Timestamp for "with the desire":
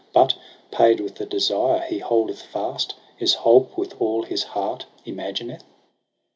0.99-1.81